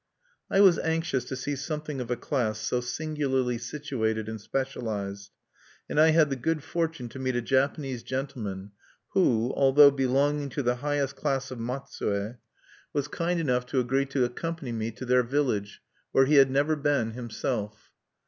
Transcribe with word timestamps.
"I 0.49 0.61
was 0.61 0.79
anxious 0.79 1.25
to 1.25 1.35
see 1.35 1.55
something 1.55 2.01
of 2.01 2.09
a 2.09 2.15
class 2.15 2.57
so 2.57 2.81
singularly 2.81 3.59
situated 3.59 4.27
and 4.27 4.41
specialized; 4.41 5.29
and 5.87 5.99
I 6.01 6.07
had 6.09 6.31
the 6.31 6.35
good 6.35 6.63
fortune 6.63 7.07
to 7.09 7.19
meet 7.19 7.35
a 7.35 7.41
Japanese 7.43 8.01
gentleman 8.01 8.71
who, 9.09 9.53
although 9.55 9.91
belonging 9.91 10.49
to 10.49 10.63
the 10.63 10.77
highest 10.77 11.15
class 11.17 11.51
of 11.51 11.59
Matsue, 11.59 12.37
was 12.93 13.07
kind 13.09 13.39
enough 13.39 13.67
to 13.67 13.79
agree 13.79 14.07
to 14.07 14.25
accompany 14.25 14.71
me 14.71 14.89
to 14.89 15.05
their 15.05 15.21
village, 15.21 15.83
where 16.13 16.25
he 16.25 16.37
had 16.37 16.49
never 16.49 16.75
been 16.75 17.11
himself. 17.11 17.91